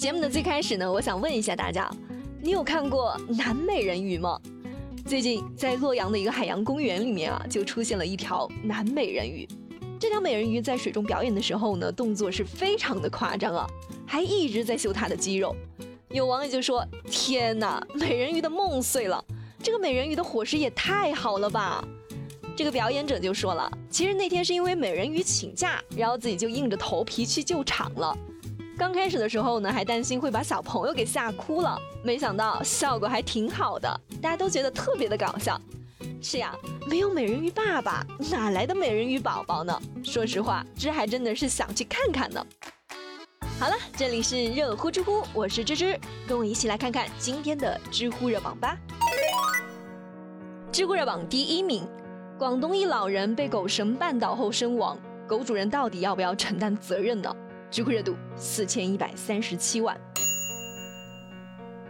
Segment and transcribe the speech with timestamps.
[0.00, 1.86] 节目的最开始呢，我想问一下大家，
[2.40, 4.40] 你有看过南美人鱼吗？
[5.04, 9.46] 最近在洛阳的一个海洋公园里面啊，就出现了一条南美人鱼。
[9.98, 13.66] 这条美人鱼在水中表演的时候呢，动作是非常的夸张啊，
[14.06, 15.54] 还一直在秀她的肌肉。
[16.08, 19.22] 有网友就说：“天哪，美人鱼的梦碎了！
[19.62, 21.86] 这个美人鱼的伙食也太好了吧！”
[22.56, 28.16] 这个表演者就说了：“其实那天是因为美人鱼请假，然后自己就硬着头皮去救场了。
[28.80, 35.60] 刚开始的时候呢，还担心会把小朋友给吓哭了，没想到效果还挺好的，大家都觉得特别的搞笑。
[36.22, 36.56] 是呀，
[36.88, 39.78] 没有美人鱼爸爸，哪来的美人鱼宝宝呢？
[40.02, 42.42] 说实话，这还真的是想去看看呢。”
[43.60, 48.78] 好了，这里是热乎知乎，我是芝芝，跟我一起来看看今天的知乎热榜吧。
[50.72, 51.86] 知乎热榜第一名，
[52.38, 54.96] 广东一老人被狗绳绊倒后身亡，
[55.28, 57.36] 狗主人到底要不要承担责任呢？
[57.70, 59.96] 知乎热度四千一百三十七万。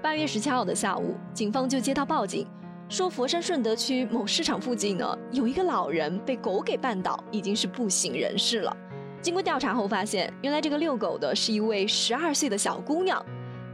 [0.00, 2.46] 八月十七号的下午，警方就接到报警，
[2.88, 8.76] 说佛山顺德区某市场附近呢，有一个老人被狗给绊倒，已经是不省人事了。
[9.20, 13.24] 经过调查后发现，原来这个遛狗的是一位十二岁的小姑娘。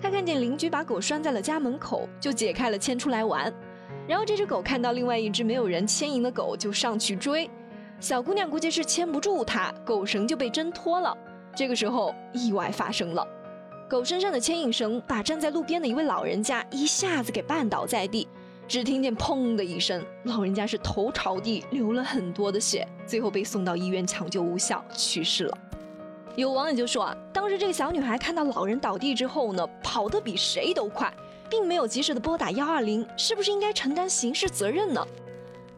[0.00, 3.52] 她看见邻居把狗拴在了家门口，就解开了牵出来玩。
[4.08, 7.50] 然后这只狗看到另外一只没有人牵引的狗，就上去追。
[7.98, 11.14] 小姑娘估计是牵不住它，狗绳就被挣脱了。
[11.54, 13.26] 这个时候意外发生了，
[13.88, 18.26] 狗身上的牵引绳把站在路边的一位老人家一下子给绊倒在地。
[18.68, 25.58] 只听见砰的一声，老人家是头朝地，流了很多的血，最后被送到医院抢救无效去世了。
[26.36, 31.12] 有网友就说啊，当时这个小女孩看到老人倒地之后呢，跑得比谁都快，
[31.50, 35.04] 并没有及时的拨打幺二零，是不是应该承担刑事责任呢？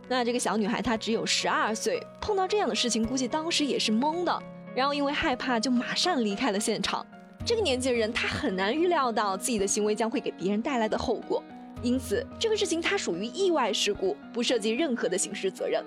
[0.06, 4.42] 那这个小女孩她只有十二岁，碰到这样的事情，估计当时也是懵的，
[4.74, 7.06] 然后因为害怕就马上离开了现场。
[7.44, 11.42] 这个年纪的人，他很难预料到自己的行为将会给别人带来的后果。
[11.82, 15.84] 因此，这个事情它属于意外事故，不涉及任何的刑事责任。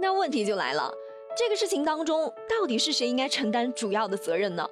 [0.00, 0.90] 那问题就来了，
[1.36, 4.66] 这个事情当中到底是谁应该承担主要的责任呢？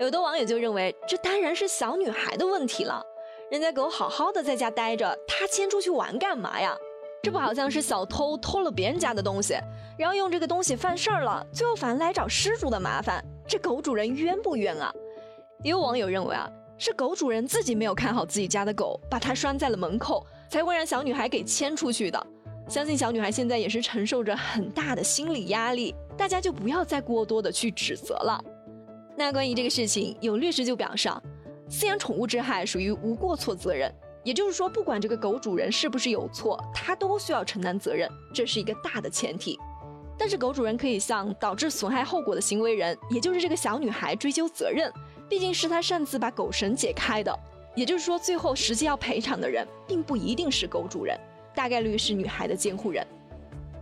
[0.00, 3.06] 有的网友就认为，这当然是小女孩的问题了。
[3.48, 6.76] 人家狗好好的在家待着，她牵出去玩干嘛呀？
[7.22, 9.54] 这不好像是小偷偷了别人家的东西，
[9.96, 14.92] 然后用这个东西犯事儿了，最后反而来找失主的麻烦，这狗主人冤不冤啊？
[15.62, 16.48] 也有网友认为啊。
[16.76, 22.26] 是狗主人自己没有看好自己家的狗，把它拴在了门口，才会让小女孩给牵出去的。
[22.68, 28.42] 相信小女孩现在也是承受着很大的心理压力，大家就不要再过多的去指责了。
[29.16, 31.22] 那关于这个事情，有律师就表示啊，
[31.70, 33.90] 饲养宠物之害属于无过错责任，
[34.24, 39.56] 也就是说，不管这个狗主人是不是有错，他都需要承担责任，这是一个大的前提。
[40.18, 44.92] 但是狗主人可以向导致损害后果的行为人，也就是这个小女孩追究责任。
[45.28, 47.36] 毕竟是他擅自把狗绳解开的，
[47.74, 51.18] 也就是说，最后实际要赔偿的人并不一定是狗主人，
[51.54, 53.04] 大概率是女孩的监护人。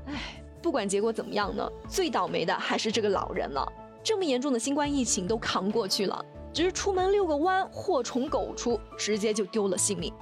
[0.07, 3.71] 唉，不管结果怎么样呢，最倒霉的还是这个老人了。
[4.05, 10.13] 这么严重的新冠疫情都扛过去了，只是出门遛个弯，祸从狗出，直接就丢了性命。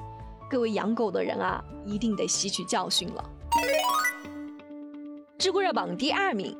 [0.49, 3.31] 各位养狗的人啊，一定得吸取教训了。
[5.41, 6.55] 知乎热榜第二名，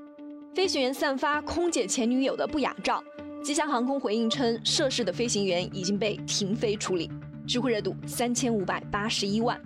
[0.55, 3.05] 飞行员散发空姐前女友的不雅照。
[3.45, 7.11] 吉祥航空回应称，涉事的飞行员已经被停飞处理。
[7.47, 9.61] 知乎热度三千五百八十一万。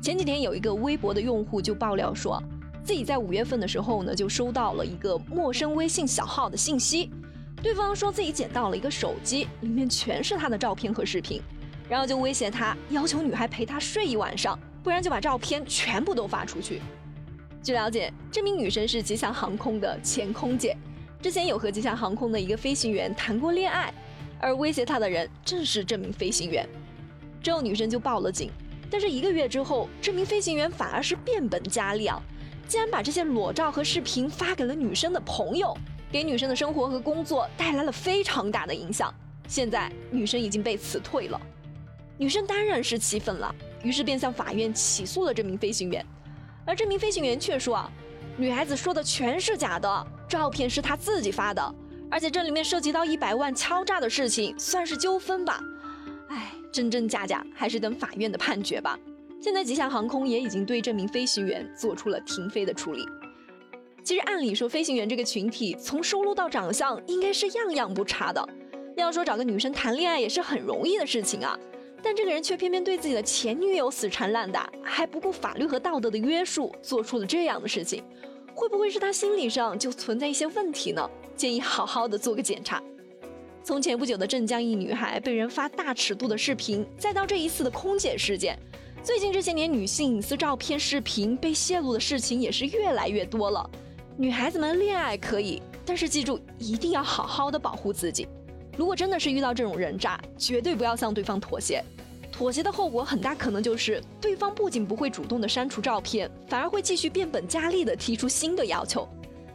[0.00, 2.42] 前几天有一个微博的用户就爆料说，
[2.82, 7.10] 自己在五月份的时候呢，就收到了一个陌生微信小号的信息，
[7.62, 11.42] 对方说自己捡到了一个手机，里面全是他的照片和视频，
[11.90, 16.80] 然后就威胁他，要求女孩陪他睡一晚上，不然就把照片全部都发出去。
[17.62, 20.76] 据了解，这名女生是吉祥航空的前空姐。
[21.20, 23.92] 之前有和吉祥航空的一个飞行员谈过恋爱，
[24.38, 26.66] 而威胁她的人正是这名飞行员。
[27.42, 28.50] 之后女生就报了警，
[28.88, 32.22] 但是一个月之后，这名飞行员反而是变本加厉啊，
[32.68, 35.76] 竟然把这些裸照和视频发给了女生的朋友，
[36.10, 39.12] 给女生的生活和工作带来了非常大的影响。
[39.48, 41.40] 现在女生已经被辞退了，
[42.16, 43.52] 女生当然是气愤了，
[43.82, 46.04] 于是便向法院起诉了这名飞行员，
[46.68, 47.90] 而这名飞行员却说啊，
[48.36, 50.06] 女孩子说的全是假的。
[50.28, 51.74] 照片是他自己发的，
[52.10, 55.58] 而且这里面涉及到一百万敲诈的事情，算是纠纷吧。
[56.28, 58.98] 哎，真真假假，还是等法院的判决吧。
[59.40, 63.08] 现在吉祥航空也已经对这名飞行员做出了停飞的处理。
[64.04, 68.46] 其实按理说，飞行员这个群体从收入到长相应该是样样不差的。
[68.94, 71.58] 要说找个女生谈恋爱也是很容易的事情啊，
[72.02, 78.02] 但这个人却偏偏对自己的前女友死缠烂打，还不顾法律和道德的约束，做出了这样的事情。
[78.54, 81.08] 会不会是他心理上就存在一些问题呢？
[81.36, 82.82] 建议好好的做个检查。
[83.62, 88.58] 从前不久的镇江一女孩被人发大尺度的视频，再到这一次的空姐事件，
[89.02, 93.68] 最近这些年女性隐私照片、视频被泄露的事情也是越来越多了。
[94.16, 98.26] 女孩子们恋爱可以，但是记住一定要好好的保护自己。
[98.78, 101.82] 如果真的是遇到这种人渣，绝对不要向对方妥协。
[102.30, 109.08] 妥协的后果很大可能就是对方不仅不会主动的删除照片，反而会继续变本加厉的提出新的要求。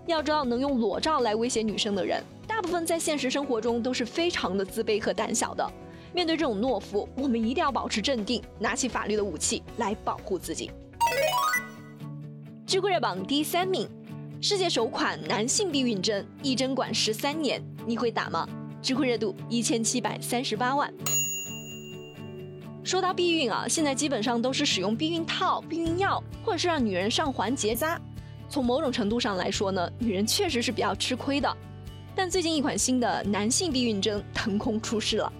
[0.07, 5.65] 要知道，能用裸照来威胁女生的人，大部分在现实生活中都是非常的自卑和胆小的。
[6.13, 10.69] 面对这种懦夫，我们一定要保持镇定，拿起法律的武器来保护自己。
[12.67, 13.87] 知乎热榜第三名，
[14.41, 18.45] 世界首款男性避孕针，一针管十三年，你会打吗？
[18.83, 20.93] 知乎热度一千七百三十八万。
[22.83, 27.97] 说到避孕啊，现在基本上都是使用避孕套、避孕药，或者是让女人上环结扎。
[28.49, 31.57] 从某种程度上来说呢，女人确实是比较吃亏的。
[32.13, 35.31] 但最近一款新的男性避孕针腾空出世了。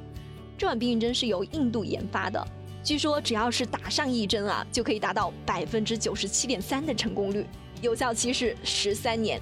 [0.58, 2.48] 这款避孕针是由印度研发的，
[2.82, 7.46] 据说只要是打上一针啊，就可以达到百分之九十七点三的成功率，
[7.82, 9.42] 有效期是十三年。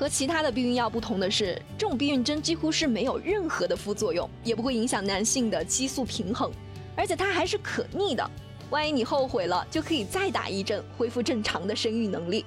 [0.00, 6.50] 和其他的避孕药不同的是，这种避孕针几乎是没有任何的副作用，也不会影响男性的激素平衡。
[6.96, 8.30] 而且它还是可逆的，
[8.70, 12.46] 万一你后悔了，就可以再打一针，恢复正常的生育能力。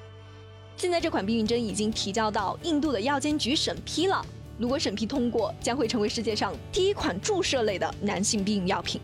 [0.78, 4.26] 现在这款避孕针已经提交到印度的药监局审批了，
[4.58, 9.00] 如果审批通过，将会成为世界上第一款注射类的男性避孕药品。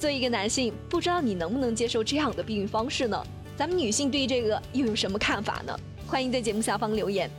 [0.00, 3.24] 作为一个男性，不知道你能不能接受这样的避孕方式呢？
[3.56, 5.78] 咱们女性对于这个又有什么看法呢？
[6.08, 7.30] 欢迎在节目下方留言。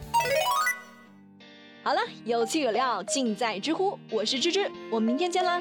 [1.89, 5.59] 好了，有趣有料尽在知乎，我是芝芝，我们明天见啦。